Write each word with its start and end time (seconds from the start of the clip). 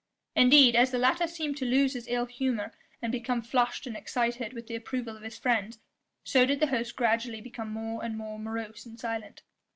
Indeed, 0.35 0.75
as 0.75 0.89
the 0.89 0.97
latter 0.97 1.27
seemed 1.27 1.57
to 1.57 1.65
lose 1.65 1.93
his 1.93 2.07
ill 2.07 2.25
humour 2.25 2.73
and 3.03 3.11
become 3.11 3.43
flushed 3.43 3.85
and 3.85 3.95
excited 3.95 4.51
with 4.51 4.65
the 4.65 4.73
approval 4.73 5.15
of 5.15 5.21
his 5.21 5.37
friends, 5.37 5.77
so 6.23 6.43
did 6.43 6.59
the 6.59 6.65
host 6.73 6.95
gradually 6.95 7.39
become 7.39 7.69
more 7.71 8.03
and 8.03 8.17
more 8.17 8.39
morose 8.39 8.83
and 8.83 8.99
silent. 8.99 9.43